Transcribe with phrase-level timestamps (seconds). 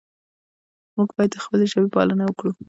[0.97, 2.51] موږ باید د خپلې ژبې پالنه وکړو.